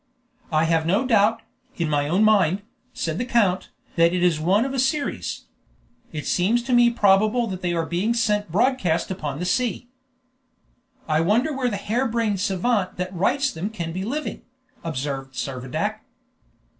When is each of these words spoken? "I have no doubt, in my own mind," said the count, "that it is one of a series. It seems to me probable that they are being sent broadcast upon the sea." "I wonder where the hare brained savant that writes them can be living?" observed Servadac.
"I 0.51 0.63
have 0.63 0.87
no 0.87 1.05
doubt, 1.05 1.43
in 1.75 1.87
my 1.87 2.07
own 2.09 2.23
mind," 2.23 2.63
said 2.91 3.19
the 3.19 3.23
count, 3.25 3.69
"that 3.97 4.13
it 4.15 4.23
is 4.23 4.39
one 4.39 4.65
of 4.65 4.73
a 4.73 4.79
series. 4.79 5.43
It 6.11 6.25
seems 6.25 6.63
to 6.63 6.73
me 6.73 6.89
probable 6.89 7.45
that 7.45 7.61
they 7.61 7.75
are 7.75 7.85
being 7.85 8.15
sent 8.15 8.51
broadcast 8.51 9.11
upon 9.11 9.37
the 9.37 9.45
sea." 9.45 9.89
"I 11.07 11.21
wonder 11.21 11.55
where 11.55 11.69
the 11.69 11.77
hare 11.77 12.07
brained 12.07 12.39
savant 12.39 12.97
that 12.97 13.13
writes 13.13 13.51
them 13.51 13.69
can 13.69 13.91
be 13.93 14.03
living?" 14.03 14.41
observed 14.83 15.35
Servadac. 15.35 15.99